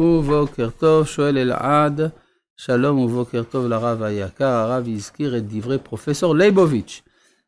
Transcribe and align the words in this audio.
ובוקר 0.00 0.70
טוב, 0.70 1.06
שואל 1.06 1.38
אלעד, 1.38 2.00
שלום 2.56 2.98
ובוקר 2.98 3.42
טוב 3.42 3.66
לרב 3.66 4.02
היקר, 4.02 4.44
הרב 4.46 4.88
הזכיר 4.88 5.36
את 5.36 5.48
דברי 5.48 5.78
פרופסור 5.78 6.34
ליבוביץ', 6.34 7.02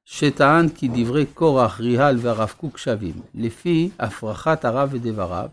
שטען 0.05 0.69
כי 0.69 0.89
דברי 0.89 1.27
קורח, 1.27 1.81
ריהל 1.81 2.17
והרב 2.21 2.55
קוק 2.57 2.79
שווים, 2.79 3.21
לפי 3.35 3.91
הפרחת 3.99 4.65
הרב 4.65 4.89
ודבריו. 4.93 5.49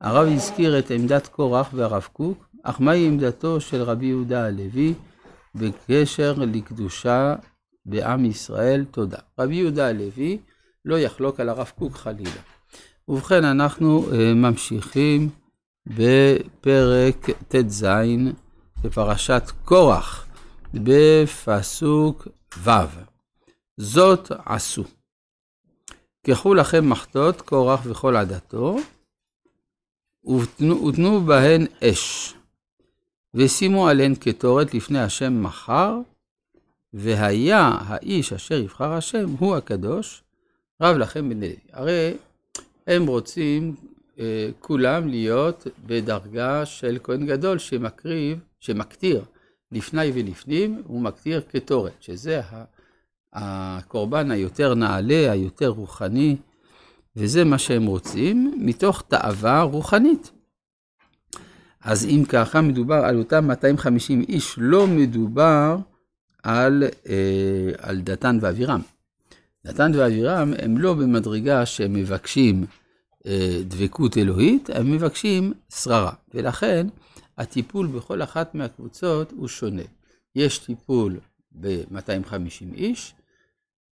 הרב 0.00 0.26
הזכיר 0.26 0.78
את 0.78 0.90
עמדת 0.90 1.26
קורח 1.26 1.70
והרב 1.74 2.08
קוק, 2.12 2.48
אך 2.62 2.80
מהי 2.80 3.06
עמדתו 3.06 3.60
של 3.60 3.82
רבי 3.82 4.06
יהודה 4.06 4.46
הלוי 4.46 4.94
בקשר 5.54 6.34
לקדושה 6.38 7.34
בעם 7.86 8.24
ישראל? 8.24 8.84
תודה. 8.90 9.18
רבי 9.38 9.54
יהודה 9.54 9.88
הלוי 9.88 10.38
לא 10.84 10.98
יחלוק 10.98 11.40
על 11.40 11.48
הרב 11.48 11.72
קוק 11.78 11.96
חלילה. 11.96 12.40
ובכן, 13.08 13.44
אנחנו 13.44 14.06
uh, 14.10 14.14
ממשיכים. 14.34 15.45
בפרק 15.86 17.30
ט"ז 17.48 17.86
בפרשת 18.84 19.42
קורח, 19.64 20.26
בפסוק 20.74 22.28
ו'. 22.58 22.70
זאת 23.76 24.32
עשו. 24.44 24.84
קחו 26.26 26.54
לכם 26.54 26.90
מחטות, 26.90 27.40
קורח 27.40 27.80
וכל 27.84 28.16
עדתו, 28.16 28.76
ותנו 30.88 31.20
בהן 31.20 31.66
אש, 31.84 32.34
ושימו 33.34 33.88
עליהן 33.88 34.14
קטורת 34.14 34.74
לפני 34.74 35.00
השם 35.00 35.42
מחר, 35.42 35.98
והיה 36.92 37.78
האיש 37.80 38.32
אשר 38.32 38.54
יבחר 38.54 38.92
השם, 38.92 39.28
הוא 39.38 39.56
הקדוש, 39.56 40.22
רב 40.82 40.96
לכם 40.96 41.28
בן 41.28 41.40
לוי. 41.40 41.56
הרי 41.72 42.16
הם 42.86 43.06
רוצים 43.06 43.74
כולם 44.60 45.08
להיות 45.08 45.66
בדרגה 45.86 46.66
של 46.66 46.98
כהן 47.02 47.26
גדול 47.26 47.58
שמקריב, 47.58 48.38
שמקטיר 48.60 49.24
לפני 49.72 50.10
ולפנים, 50.14 50.82
הוא 50.86 51.00
מקטיר 51.00 51.40
קטורת, 51.40 51.92
שזה 52.00 52.40
הקורבן 53.32 54.30
היותר 54.30 54.74
נעלה, 54.74 55.32
היותר 55.32 55.68
רוחני, 55.68 56.36
וזה 57.16 57.44
מה 57.44 57.58
שהם 57.58 57.86
רוצים, 57.86 58.54
מתוך 58.58 59.02
תאווה 59.08 59.62
רוחנית. 59.62 60.30
אז 61.84 62.04
אם 62.04 62.24
ככה 62.28 62.60
מדובר 62.60 63.04
על 63.04 63.18
אותם 63.18 63.46
250 63.46 64.24
איש, 64.28 64.54
לא 64.58 64.86
מדובר 64.86 65.76
על, 66.42 66.82
אה, 67.08 67.70
על 67.78 68.00
דתן 68.00 68.38
ואבירם. 68.40 68.80
דתן 69.66 69.92
ואבירם 69.94 70.52
הם 70.58 70.78
לא 70.78 70.94
במדרגה 70.94 71.66
שהם 71.66 71.92
מבקשים 71.92 72.62
אה, 72.62 72.85
דבקות 73.64 74.16
אלוהית, 74.16 74.70
הם 74.70 74.92
מבקשים 74.92 75.52
שררה. 75.74 76.12
ולכן 76.34 76.86
הטיפול 77.38 77.86
בכל 77.86 78.22
אחת 78.22 78.54
מהקבוצות 78.54 79.32
הוא 79.32 79.48
שונה. 79.48 79.82
יש 80.34 80.58
טיפול 80.58 81.20
ב-250 81.60 82.74
איש, 82.74 83.14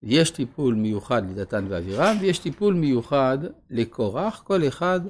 יש 0.02 0.30
טיפול 0.30 0.74
מיוחד 0.74 1.30
לדתן 1.30 1.66
ואבירם, 1.68 2.16
ויש 2.20 2.38
טיפול 2.38 2.74
מיוחד 2.74 3.38
לקורח, 3.70 4.42
כל 4.46 4.68
אחד 4.68 5.00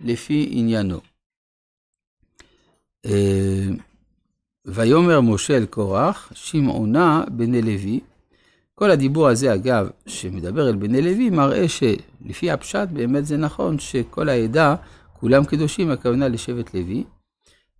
לפי 0.00 0.48
עניינו. 0.52 1.00
אה, 3.06 3.68
ויאמר 4.64 5.20
משה 5.20 5.56
אל 5.56 5.66
קורח, 5.66 6.32
שמעונה 6.34 7.24
בני 7.30 7.62
לוי, 7.62 8.00
כל 8.80 8.90
הדיבור 8.90 9.28
הזה, 9.28 9.54
אגב, 9.54 9.90
שמדבר 10.06 10.68
אל 10.68 10.76
בני 10.76 11.02
לוי, 11.02 11.30
מראה 11.30 11.64
שלפי 11.68 12.50
הפשט 12.50 12.88
באמת 12.92 13.26
זה 13.26 13.36
נכון 13.36 13.78
שכל 13.78 14.28
העדה, 14.28 14.76
כולם 15.12 15.44
קדושים, 15.44 15.90
הכוונה 15.90 16.28
לשבט 16.28 16.74
לוי. 16.74 17.04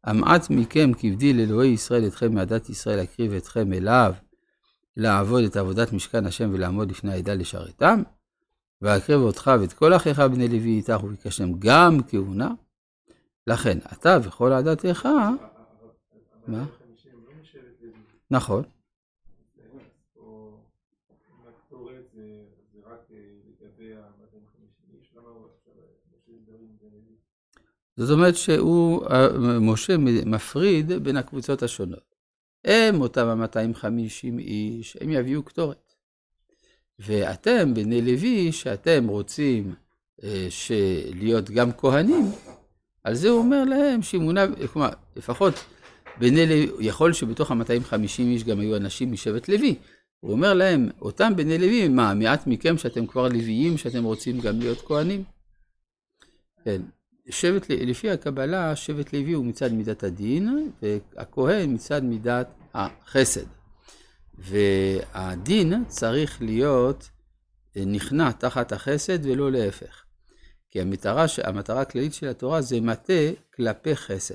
המעט 0.04 0.50
מכם 0.50 0.92
כבדיל 0.98 1.40
אלוהי 1.40 1.68
ישראל 1.68 2.06
אתכם 2.06 2.34
מעדת 2.34 2.68
ישראל 2.68 2.96
להקריב 2.96 3.32
אתכם 3.32 3.72
אליו, 3.72 4.14
לעבוד 4.96 5.44
את 5.44 5.56
עבודת 5.56 5.92
משכן 5.92 6.26
השם 6.26 6.50
ולעמוד 6.52 6.90
לפני 6.90 7.12
העדה 7.12 7.34
לשרתם, 7.34 8.02
ואקרב 8.82 9.20
אותך 9.22 9.50
ואת 9.60 9.72
כל 9.72 9.96
אחיך 9.96 10.20
בני 10.20 10.48
לוי 10.48 10.70
איתך 10.70 11.04
וביקשתם 11.04 11.52
גם 11.58 11.98
כהונה. 12.08 12.50
לכן, 13.46 13.78
אתה 13.92 14.18
וכל 14.22 14.52
עדתך, 14.52 15.08
מה? 16.46 16.64
נכון. 18.30 18.79
זאת 28.00 28.10
אומרת 28.10 28.36
שהוא, 28.36 29.06
משה 29.60 29.96
מפריד 30.26 30.92
בין 30.92 31.16
הקבוצות 31.16 31.62
השונות. 31.62 32.14
הם, 32.64 33.00
אותם 33.00 33.26
ה-250 33.26 34.38
איש, 34.38 34.96
הם 35.00 35.10
יביאו 35.10 35.42
קטורת. 35.42 35.94
ואתם, 36.98 37.74
בני 37.74 38.02
לוי, 38.02 38.52
שאתם 38.52 39.08
רוצים 39.08 39.74
אה, 40.24 40.48
להיות 41.14 41.50
גם 41.50 41.72
כהנים, 41.72 42.32
על 43.04 43.14
זה 43.14 43.28
הוא 43.28 43.38
אומר 43.38 43.64
להם 43.64 44.02
שאמונה, 44.02 44.44
כלומר, 44.72 44.88
לפחות 45.16 45.54
בני 46.18 46.46
לוי, 46.46 46.68
יכול 46.80 47.12
שבתוך 47.12 47.50
ה-250 47.50 48.18
איש 48.18 48.44
גם 48.44 48.60
היו 48.60 48.76
אנשים 48.76 49.12
משבט 49.12 49.48
לוי. 49.48 49.74
הוא 50.20 50.32
אומר 50.32 50.54
להם, 50.54 50.88
אותם 51.00 51.32
בני 51.36 51.58
לוי, 51.58 51.88
מה, 51.88 52.14
מעט 52.14 52.46
מכם 52.46 52.78
שאתם 52.78 53.06
כבר 53.06 53.28
לוויים, 53.28 53.78
שאתם 53.78 54.04
רוצים 54.04 54.40
גם 54.40 54.58
להיות 54.58 54.80
כהנים? 54.80 55.24
כן. 56.64 56.82
שבט, 57.30 57.70
לפי 57.70 58.10
הקבלה, 58.10 58.76
שבט 58.76 59.12
לוי 59.12 59.32
הוא 59.32 59.44
מצד 59.44 59.72
מידת 59.72 60.02
הדין, 60.02 60.70
והכהן 60.82 61.74
מצד 61.74 62.04
מידת 62.04 62.48
החסד. 62.74 63.46
והדין 64.38 65.84
צריך 65.88 66.42
להיות 66.42 67.10
נכנע 67.76 68.32
תחת 68.32 68.72
החסד 68.72 69.26
ולא 69.26 69.52
להפך. 69.52 70.04
כי 70.70 70.80
המטרה, 70.80 71.26
המטרה 71.44 71.80
הכללית 71.80 72.14
של 72.14 72.28
התורה 72.28 72.62
זה 72.62 72.80
מטה 72.80 73.12
כלפי 73.54 73.96
חסד. 73.96 74.34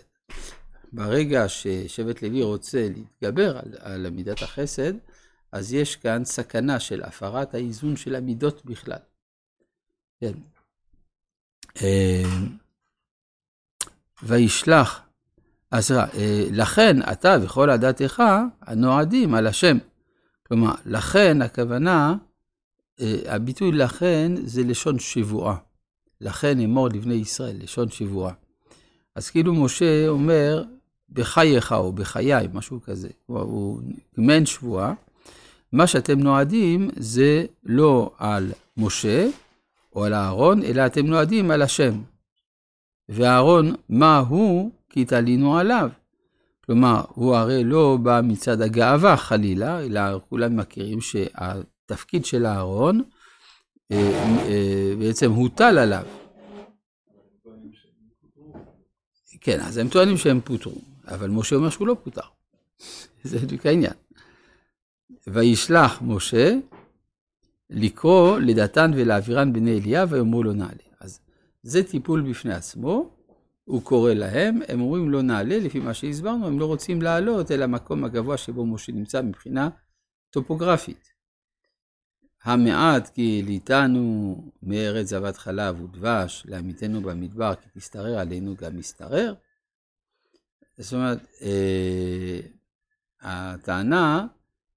ברגע 0.94 1.50
ששבט 1.50 2.22
לוי 2.22 2.44
רוצה 2.44 2.90
להתגבר 2.96 3.58
על, 3.58 3.74
על 3.80 4.10
מידת 4.10 4.42
החסד, 4.42 4.94
אז 5.52 5.74
יש 5.74 5.96
כאן 5.96 6.26
סכנה 6.26 6.80
של 6.80 7.04
הפרת 7.04 7.54
האיזון 7.54 7.96
של 7.96 8.16
המידות 8.16 8.66
בכלל. 8.66 9.00
כן. 10.20 10.34
אה, 14.26 14.32
וישלח, 14.32 15.02
אז 15.72 15.92
אה, 15.92 16.48
לכן 16.52 16.98
אתה 17.12 17.38
וכל 17.42 17.70
עדתך 17.70 18.24
הנועדים 18.62 19.34
על 19.34 19.48
השם. 19.48 19.78
כלומר, 20.48 20.74
לכן 20.86 21.42
הכוונה, 21.42 22.16
אה, 23.02 23.16
הביטוי 23.28 23.72
לכן 23.72 24.32
זה 24.44 24.64
לשון 24.64 25.00
שבועה. 25.00 25.56
לכן 26.22 26.60
אמור 26.60 26.88
לבני 26.88 27.14
ישראל, 27.14 27.58
לשון 27.64 27.90
שבועה. 27.90 28.34
אז 29.16 29.30
כאילו 29.30 29.54
משה 29.54 30.08
אומר, 30.08 30.64
בחייך 31.10 31.72
או 31.72 31.94
בחיי, 31.94 32.48
משהו 32.54 32.82
כזה. 32.82 33.10
הוא 33.26 33.82
מעין 34.18 34.46
שבועה. 34.46 34.94
מה 35.72 35.88
שאתם 35.88 36.20
נועדים 36.20 36.90
זה 36.96 37.46
לא 37.64 38.12
על 38.18 38.52
משה 38.78 39.28
או 39.96 40.04
על 40.04 40.14
אהרון, 40.14 40.64
אלא 40.64 40.86
אתם 40.86 41.06
נועדים 41.06 41.52
על 41.52 41.62
השם. 41.62 42.02
ואהרון, 43.10 43.76
מה 43.90 44.18
הוא? 44.18 44.72
כי 44.90 45.06
תלינו 45.06 45.58
עליו. 45.58 45.90
כלומר, 46.66 47.02
הוא 47.14 47.36
הרי 47.36 47.64
לא 47.64 47.98
בא 48.04 48.22
מצד 48.24 48.62
הגאווה 48.62 49.18
חלילה, 49.18 49.80
אלא 49.80 50.02
כולם 50.30 50.58
מכירים 50.58 51.02
שהתפקיד 51.02 52.26
של 52.26 52.46
אהרון 52.46 53.04
אה, 53.92 53.98
אה, 54.48 54.94
בעצם 55.00 55.32
הוטל 55.32 55.78
עליו. 55.78 56.06
כן, 59.42 59.60
אז 59.60 59.78
הם 59.78 59.90
טוענים 59.90 60.18
שהם 60.18 60.40
פוטרו, 60.42 60.82
אבל 61.08 61.30
משה 61.30 61.56
אומר 61.56 61.70
שהוא 61.70 61.88
לא 61.88 61.96
פוטר. 62.04 62.22
זה 63.24 63.40
בדיוק 63.40 63.66
העניין. 63.66 63.94
וישלח 65.28 66.02
משה 66.02 66.54
לקרוא 67.70 68.40
לדתן 68.40 68.92
ולאבירן 68.96 69.54
בני 69.54 69.80
אליהו 69.80 70.10
ויאמרו 70.10 70.44
לו 70.44 70.54
נעלה. 70.54 70.95
זה 71.66 71.84
טיפול 71.84 72.30
בפני 72.30 72.54
עצמו, 72.54 73.10
הוא 73.64 73.84
קורא 73.84 74.14
להם, 74.14 74.60
הם 74.68 74.82
אומרים 74.82 75.12
לא 75.12 75.22
נעלה, 75.22 75.58
לפי 75.60 75.80
מה 75.80 75.94
שהסברנו, 75.94 76.48
הם 76.48 76.60
לא 76.60 76.66
רוצים 76.66 77.02
לעלות 77.02 77.52
אל 77.52 77.62
המקום 77.62 78.04
הגבוה 78.04 78.38
שבו 78.38 78.66
משה 78.66 78.92
נמצא 78.92 79.22
מבחינה 79.22 79.70
טופוגרפית. 80.30 81.14
המעט 82.44 83.10
כי 83.10 83.42
ליטנו 83.46 84.36
מארץ 84.64 85.08
זבת 85.08 85.38
חלב 85.38 85.82
ודבש, 85.82 86.44
לעמיתנו 86.48 87.02
במדבר, 87.02 87.56
כי 87.56 87.80
תשתרר 87.80 88.20
עלינו 88.20 88.56
גם 88.56 88.78
משתרר. 88.78 89.34
זאת 90.78 90.94
אומרת, 90.94 91.28
אה, 91.42 92.40
הטענה, 93.22 94.28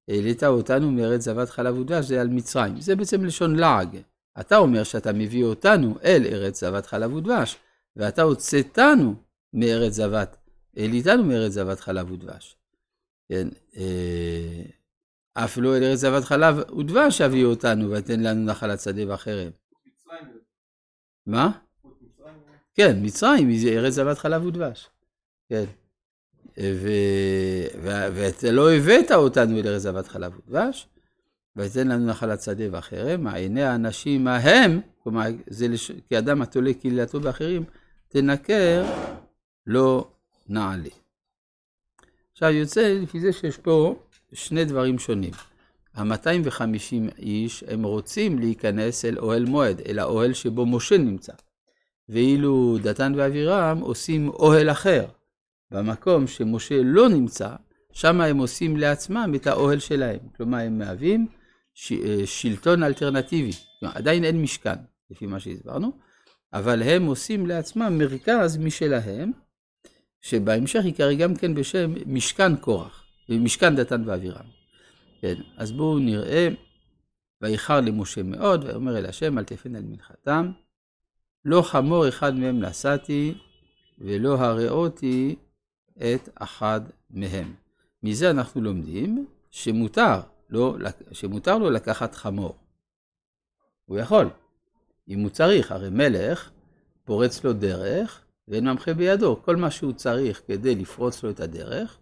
העלית 0.08 0.44
אותנו 0.44 0.90
מארץ 0.90 1.20
זבת 1.20 1.50
חלב 1.50 1.78
ודבש, 1.78 2.04
זה 2.04 2.20
על 2.20 2.28
מצרים. 2.28 2.80
זה 2.80 2.96
בעצם 2.96 3.24
לשון 3.24 3.56
לעג. 3.56 3.98
אתה 4.40 4.56
אומר 4.56 4.84
שאתה 4.84 5.12
מביא 5.12 5.44
אותנו 5.44 5.94
אל 6.04 6.22
ארץ 6.26 6.60
זבת 6.60 6.86
חלב 6.86 7.12
ודבש, 7.12 7.56
ואתה 7.96 8.22
הוצאתנו 8.22 9.14
מארץ 9.52 9.92
זבת, 9.92 10.36
העליתנו 10.76 11.24
מארץ 11.24 11.52
זבת 11.52 11.80
חלב 11.80 12.10
ודבש. 12.10 12.56
כן, 13.28 13.48
אה, 13.76 14.62
אף 15.34 15.58
לא 15.58 15.76
אל 15.76 15.84
ארץ 15.84 15.98
זבת 15.98 16.24
חלב 16.24 16.56
ודבש 16.78 17.20
הביאו 17.20 17.50
אותנו, 17.50 17.90
ותן 17.90 18.20
לנו 18.20 18.44
נחלת 18.44 18.80
שדה 18.80 19.14
וחרב. 19.14 19.52
מה? 21.26 21.50
כן, 22.74 22.98
מצרים 23.02 23.48
היא 23.48 23.78
ארץ 23.78 23.92
זבת 23.92 24.18
חלב 24.18 24.44
ודבש. 24.44 24.88
כן. 25.48 25.64
ואתה 27.82 28.50
לא 28.50 28.72
הבאת 28.72 29.10
אותנו 29.10 29.58
אל 29.58 29.66
ארץ 29.66 29.82
זבת 29.82 30.08
חלב 30.08 30.32
ודבש, 30.38 30.86
ותן 31.58 31.88
לנו 31.88 32.06
נחלת 32.06 32.42
שדה 32.42 32.78
וחרב, 32.78 33.20
מעייני 33.20 33.62
האנשים 33.62 34.28
ההם, 34.28 34.80
כלומר, 35.02 35.22
זה 35.46 35.68
לש... 35.68 35.90
כאדם 36.10 36.42
התולה 36.42 36.74
קהילתו 36.74 37.20
באחרים, 37.20 37.64
תנקר, 38.08 38.84
לא 39.66 40.08
נעלה. 40.48 40.88
עכשיו 42.32 42.50
יוצא 42.50 42.98
לפי 43.02 43.20
זה 43.20 43.32
שיש 43.32 43.56
פה 43.56 43.96
שני 44.32 44.64
דברים 44.64 44.98
שונים. 44.98 45.32
ה-250 45.94 47.18
איש, 47.18 47.64
הם 47.68 47.84
רוצים 47.84 48.38
להיכנס 48.38 49.04
אל 49.04 49.18
אוהל 49.18 49.44
מועד, 49.44 49.80
אל 49.80 49.98
האוהל 49.98 50.32
שבו 50.32 50.66
משה 50.66 50.98
נמצא. 50.98 51.32
ואילו 52.08 52.78
דתן 52.82 53.12
ואבירם 53.16 53.78
עושים 53.78 54.28
אוהל 54.28 54.70
אחר. 54.70 55.06
במקום 55.70 56.26
שמשה 56.26 56.82
לא 56.84 57.08
נמצא, 57.08 57.48
שם 57.92 58.20
הם 58.20 58.38
עושים 58.38 58.76
לעצמם 58.76 59.32
את 59.36 59.46
האוהל 59.46 59.78
שלהם. 59.78 60.18
כלומר, 60.36 60.58
הם 60.58 60.78
מהווים 60.78 61.26
ש... 61.78 61.92
אה, 61.92 62.26
שלטון 62.26 62.82
אלטרנטיבי. 62.82 63.50
כלומר, 63.80 63.94
עדיין 63.96 64.24
אין 64.24 64.42
משכן, 64.42 64.74
לפי 65.10 65.26
מה 65.26 65.40
שהסברנו, 65.40 65.92
אבל 66.52 66.82
הם 66.82 67.06
עושים 67.06 67.46
לעצמם 67.46 67.98
מרכז 67.98 68.56
משלהם, 68.56 69.32
שבהמשך 70.20 70.80
ייקרא 70.84 71.14
גם 71.14 71.34
כן 71.34 71.54
בשם 71.54 71.94
משכן 72.06 72.56
קורח, 72.56 73.04
משכן 73.28 73.76
דתן 73.76 74.02
ואבירם. 74.06 74.44
כן, 75.20 75.34
אז 75.56 75.72
בואו 75.72 75.98
נראה, 75.98 76.48
ואיחר 77.40 77.80
למשה 77.80 78.22
מאוד, 78.22 78.64
ויאמר 78.64 78.98
אל 78.98 79.06
השם, 79.06 79.38
אל 79.38 79.44
תפן 79.44 79.76
על 79.76 79.82
מנחתם. 79.82 80.50
לא 81.44 81.62
חמור 81.62 82.08
אחד 82.08 82.34
מהם 82.34 82.64
נשאתי, 82.64 83.34
ולא 83.98 84.38
הרעותי 84.38 85.36
את 85.98 86.28
אחד 86.34 86.80
מהם. 87.10 87.54
מזה 88.02 88.30
אנחנו 88.30 88.60
לומדים 88.60 89.26
שמותר, 89.50 90.20
לא, 90.50 90.76
שמותר 91.12 91.58
לו 91.58 91.70
לקחת 91.70 92.14
חמור. 92.14 92.56
הוא 93.84 93.98
יכול, 93.98 94.30
אם 95.08 95.20
הוא 95.20 95.30
צריך, 95.30 95.72
הרי 95.72 95.90
מלך 95.90 96.50
פורץ 97.04 97.44
לו 97.44 97.52
דרך 97.52 98.24
ואין 98.48 98.68
ממחה 98.68 98.94
בידו. 98.94 99.42
כל 99.44 99.56
מה 99.56 99.70
שהוא 99.70 99.92
צריך 99.92 100.42
כדי 100.46 100.74
לפרוץ 100.74 101.22
לו 101.22 101.30
את 101.30 101.40
הדרך, 101.40 101.98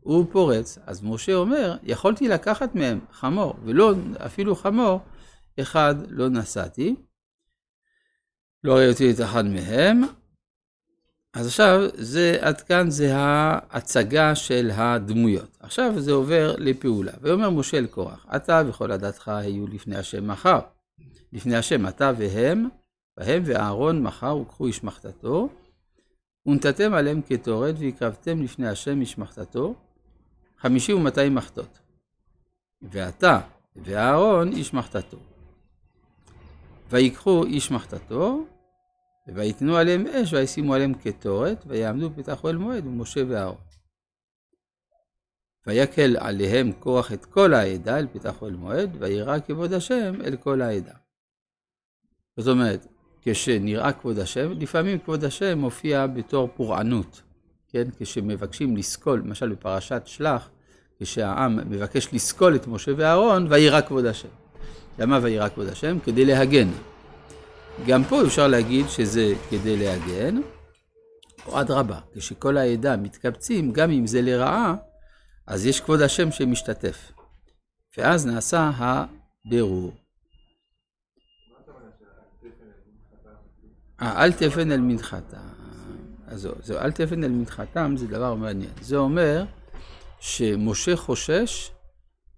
הוא 0.00 0.26
פורץ. 0.32 0.78
אז 0.86 1.02
משה 1.02 1.34
אומר, 1.34 1.76
יכולתי 1.82 2.28
לקחת 2.28 2.74
מהם 2.74 3.00
חמור, 3.12 3.54
ולא, 3.64 3.92
אפילו 4.26 4.56
חמור, 4.56 5.00
אחד 5.60 5.94
לא 6.08 6.28
נשאתי. 6.28 6.96
לא 8.64 8.74
ראיתי 8.74 9.10
את 9.10 9.20
אחד 9.20 9.44
מהם. 9.44 10.02
אז 11.34 11.46
עכשיו, 11.46 11.80
זה, 11.94 12.36
עד 12.40 12.60
כאן 12.60 12.90
זה 12.90 13.16
ההצגה 13.16 14.34
של 14.34 14.70
הדמויות. 14.74 15.56
עכשיו 15.60 16.00
זה 16.00 16.12
עובר 16.12 16.54
לפעולה. 16.58 17.12
ואומר 17.20 17.50
משה 17.50 17.78
אל 17.78 17.86
קורח, 17.86 18.26
אתה 18.36 18.62
וכל 18.66 18.92
עדתך 18.92 19.28
היו 19.28 19.66
לפני 19.66 19.96
השם 19.96 20.28
מחר. 20.28 20.60
לפני 21.32 21.56
השם, 21.56 21.86
אתה 21.88 22.12
והם, 22.18 22.68
והם 23.16 23.42
ואהרון 23.46 24.02
מחר 24.02 24.36
וקחו 24.36 24.66
איש 24.66 24.84
מחתתו, 24.84 25.48
ונתתם 26.46 26.94
עליהם 26.94 27.20
קטורת 27.20 27.74
והקרבתם 27.78 28.42
לפני 28.42 28.68
השם 28.68 29.00
איש 29.00 29.18
מחתתו, 29.18 29.74
חמישים 30.58 30.96
ומאתיים 30.96 31.34
מחתות. 31.34 31.78
ואתה 32.82 33.40
ואהרון 33.76 34.52
איש 34.52 34.74
מחתתו. 34.74 35.18
ויקחו 36.90 37.44
איש 37.44 37.70
מחתתו, 37.70 38.44
ויתנו 39.34 39.76
עליהם 39.76 40.06
אש, 40.06 40.32
וישימו 40.32 40.74
עליהם 40.74 40.94
קטורת, 40.94 41.64
ויעמדו 41.66 42.10
בפתח 42.10 42.44
אוהל 42.44 42.56
מועד, 42.56 42.86
ומשה 42.86 43.20
ואהרון. 43.28 43.60
ויקל 45.66 46.16
עליהם 46.20 46.72
כוח 46.72 47.12
את 47.12 47.24
כל 47.24 47.54
העדה 47.54 47.98
אל 47.98 48.06
פתח 48.12 48.42
אוהל 48.42 48.54
מועד, 48.54 48.96
וירא 48.98 49.38
כבוד 49.38 49.72
השם 49.72 50.14
אל 50.24 50.36
כל 50.36 50.62
העדה. 50.62 50.92
זאת 52.36 52.48
אומרת, 52.48 52.86
כשנראה 53.22 53.92
כבוד 53.92 54.18
השם, 54.18 54.52
לפעמים 54.52 54.98
כבוד 54.98 55.24
השם 55.24 55.58
מופיע 55.58 56.06
בתור 56.06 56.48
פורענות, 56.56 57.22
כן? 57.68 57.84
כשמבקשים 57.98 58.76
לסקול, 58.76 59.18
למשל 59.18 59.48
בפרשת 59.48 60.02
שלח, 60.04 60.50
כשהעם 61.00 61.56
מבקש 61.70 62.14
לסקול 62.14 62.56
את 62.56 62.66
משה 62.66 62.92
ואהרון, 62.96 63.46
וירא 63.50 63.80
כבוד 63.80 64.04
השם. 64.04 64.28
למה 64.98 65.18
וירא 65.22 65.48
כבוד 65.48 65.68
השם? 65.68 65.98
כדי 66.04 66.24
להגן. 66.24 66.68
גם 67.86 68.04
פה 68.04 68.22
אפשר 68.26 68.48
להגיד 68.48 68.88
שזה 68.88 69.34
כדי 69.50 69.76
להגן, 69.76 70.40
או 71.46 71.60
אדרבה, 71.60 72.00
כשכל 72.14 72.56
העדה 72.56 72.96
מתקבצים, 72.96 73.72
גם 73.72 73.90
אם 73.90 74.06
זה 74.06 74.22
לרעה, 74.22 74.74
אז 75.46 75.66
יש 75.66 75.80
כבוד 75.80 76.00
השם 76.02 76.32
שמשתתף. 76.32 77.12
ואז 77.98 78.26
נעשה 78.26 78.70
הבירור. 78.76 79.92
אה, 84.02 84.24
אל 84.24 84.32
תפן 84.32 84.72
אל 84.72 84.80
מנחתה. 84.80 85.40
אז 86.26 86.48
אל 86.70 86.92
תפן 86.92 87.24
אל 87.24 87.30
מנחתם 87.30 87.94
זה 87.96 88.06
דבר 88.06 88.34
מעניין. 88.34 88.70
זה 88.80 88.96
אומר 88.96 89.44
שמשה 90.20 90.96
חושש 90.96 91.70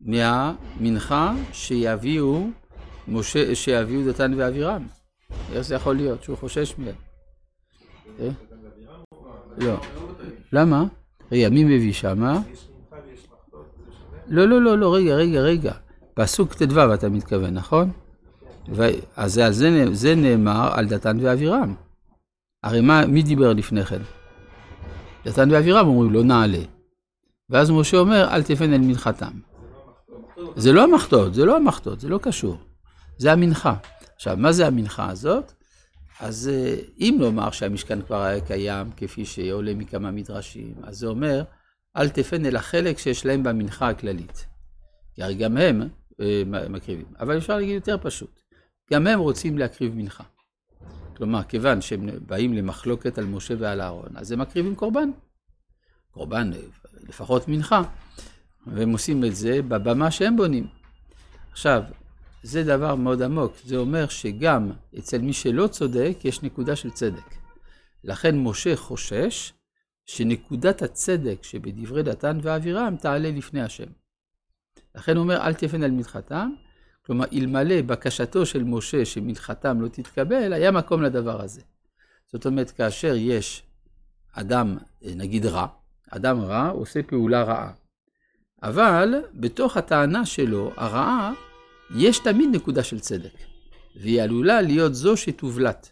מהמנחה 0.01 1.35
שיביאו, 1.53 2.47
משה, 3.09 3.55
שיביאו 3.55 4.13
דתן 4.13 4.35
ואבירם. 4.37 4.87
איך 5.53 5.61
זה 5.61 5.75
יכול 5.75 5.97
להיות 5.97 6.23
שהוא 6.23 6.37
חושש 6.37 6.75
מהם? 6.79 6.95
אה? 8.21 8.29
לא. 9.59 9.77
למה? 10.53 10.85
רגע, 11.33 11.49
מי 11.49 11.65
מביא 11.65 11.93
שמה? 11.93 12.41
לא, 14.29 14.45
לא, 14.45 14.63
לא, 14.63 14.79
לא, 14.79 14.95
רגע, 14.95 15.15
רגע, 15.15 15.41
רגע. 15.41 15.73
פסוק 16.15 16.55
ט"ו 16.55 16.95
אתה 16.95 17.09
מתכוון, 17.09 17.55
נכון? 17.55 17.91
אז 19.17 19.39
על 19.39 19.53
זה, 19.53 19.85
זה 19.93 20.15
נאמר 20.15 20.71
על 20.73 20.87
דתן 20.87 21.19
ואבירם. 21.21 21.75
הרי 22.63 22.81
מה, 22.81 23.07
מי 23.07 23.23
דיבר 23.23 23.53
לפני 23.53 23.85
כן? 23.85 24.03
דתן 25.25 25.51
ואבירם 25.51 25.87
אומרים 25.87 26.13
לא 26.13 26.25
נעלה. 26.25 26.63
ואז 27.51 27.71
משה 27.71 27.97
אומר 27.97 28.29
אל 28.31 28.43
תפן 28.43 28.73
אל 28.73 28.79
מנחתם. 28.79 29.33
זה 30.57 30.73
לא 30.73 30.85
המחטות, 30.85 31.35
זה 31.35 31.45
לא 31.45 31.57
המחטות, 31.57 32.01
זה 32.01 32.09
לא 32.09 32.19
קשור. 32.23 32.57
זה 33.19 33.33
המנחה. 33.33 33.75
עכשיו, 34.15 34.37
מה 34.37 34.53
זה 34.53 34.67
המנחה 34.67 35.11
הזאת? 35.11 35.53
אז 36.21 36.51
אה, 36.53 36.77
אם 36.99 37.17
נאמר 37.21 37.51
שהמשכן 37.51 38.03
כבר 38.03 38.23
היה 38.23 38.41
קיים, 38.41 38.91
כפי 38.97 39.25
שעולה 39.25 39.75
מכמה 39.75 40.11
מדרשים, 40.11 40.75
אז 40.83 40.99
זה 40.99 41.07
אומר, 41.07 41.43
אל 41.97 42.09
תפן 42.09 42.47
אל 42.47 42.57
החלק 42.57 42.99
שיש 42.99 43.27
להם 43.27 43.43
במנחה 43.43 43.89
הכללית. 43.89 44.47
כי 45.15 45.23
הרי 45.23 45.35
גם 45.35 45.57
הם 45.57 45.89
אה, 46.21 46.43
מקריבים. 46.69 47.07
אבל 47.21 47.39
אפשר 47.39 47.57
להגיד 47.57 47.75
יותר 47.75 47.97
פשוט. 48.03 48.41
גם 48.93 49.07
הם 49.07 49.19
רוצים 49.19 49.59
להקריב 49.59 49.95
מנחה. 49.95 50.25
כלומר, 51.17 51.43
כיוון 51.43 51.81
שהם 51.81 52.09
באים 52.27 52.55
למחלוקת 52.55 53.19
על 53.19 53.25
משה 53.25 53.55
ועל 53.59 53.81
אהרון, 53.81 54.09
אז 54.15 54.33
הם 54.33 54.41
מקריבים 54.41 54.75
קורבן. 54.75 55.11
קורבן, 56.11 56.51
לפחות 57.09 57.49
מנחה. 57.49 57.83
והם 58.67 58.93
עושים 58.93 59.25
את 59.25 59.37
זה 59.37 59.63
בבמה 59.63 60.11
שהם 60.11 60.37
בונים. 60.37 60.67
עכשיו, 61.53 61.83
זה 62.43 62.65
דבר 62.65 62.95
מאוד 62.95 63.23
עמוק. 63.23 63.53
זה 63.65 63.77
אומר 63.77 64.09
שגם 64.09 64.71
אצל 64.99 65.19
מי 65.19 65.33
שלא 65.33 65.67
צודק, 65.67 66.17
יש 66.25 66.43
נקודה 66.43 66.77
של 66.77 66.91
צדק. 66.91 67.35
לכן 68.05 68.39
משה 68.39 68.77
חושש 68.77 69.53
שנקודת 70.07 70.83
הצדק 70.83 71.43
שבדברי 71.43 72.03
דתן 72.03 72.39
ואבירם 72.43 72.97
תעלה 72.97 73.31
לפני 73.31 73.63
השם. 73.63 73.87
לכן 74.95 75.17
הוא 75.17 75.23
אומר, 75.23 75.47
אל 75.47 75.55
תפן 75.55 75.83
על 75.83 75.91
מדחתם, 75.91 76.51
כלומר, 77.07 77.25
אלמלא 77.33 77.83
בקשתו 77.83 78.47
של 78.47 78.65
משה 78.65 79.05
שמנחתם 79.05 79.81
לא 79.81 79.89
תתקבל, 79.89 80.53
היה 80.53 80.71
מקום 80.71 81.03
לדבר 81.03 81.43
הזה. 81.43 81.61
זאת 82.33 82.47
אומרת, 82.47 82.71
כאשר 82.71 83.15
יש 83.17 83.63
אדם, 84.33 84.77
נגיד 85.03 85.47
רע, 85.47 85.67
אדם 86.11 86.41
רע 86.41 86.69
עושה 86.69 87.03
פעולה 87.03 87.43
רעה. 87.43 87.73
אבל 88.63 89.15
בתוך 89.35 89.77
הטענה 89.77 90.27
שלו, 90.27 90.73
הרעה, 90.77 91.33
יש 91.97 92.19
תמיד 92.19 92.49
נקודה 92.53 92.83
של 92.83 93.01
צדק, 93.01 93.33
והיא 93.97 94.23
עלולה 94.23 94.61
להיות 94.61 94.95
זו 94.95 95.17
שתובלט. 95.17 95.89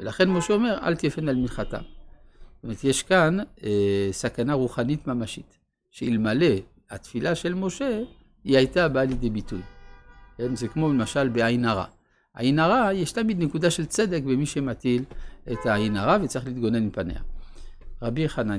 ולכן 0.00 0.28
משה 0.30 0.52
אומר, 0.52 0.78
אל 0.82 0.96
תפן 0.96 1.28
על 1.28 1.36
מנחתם. 1.36 1.82
זאת 1.82 2.64
אומרת, 2.64 2.84
יש 2.84 3.02
כאן 3.02 3.38
אה, 3.64 4.08
סכנה 4.12 4.54
רוחנית 4.54 5.06
ממשית, 5.06 5.58
שאלמלא 5.90 6.46
התפילה 6.90 7.34
של 7.34 7.54
משה, 7.54 8.02
היא 8.44 8.56
הייתה 8.56 8.88
באה 8.88 9.04
לידי 9.04 9.30
ביטוי. 9.30 9.60
כן? 10.36 10.56
זה 10.56 10.68
כמו 10.68 10.88
למשל 10.88 11.28
בעין 11.28 11.64
הרע. 11.64 11.84
עין 12.34 12.58
הרע, 12.58 12.92
יש 12.92 13.12
תמיד 13.12 13.42
נקודה 13.42 13.70
של 13.70 13.86
צדק 13.86 14.22
במי 14.22 14.46
שמטיל 14.46 15.04
את 15.52 15.66
העין 15.66 15.96
הרע 15.96 16.18
וצריך 16.22 16.46
להתגונן 16.46 16.86
מפניה. 16.86 17.20
רבי 18.02 18.28
חנניה 18.28 18.56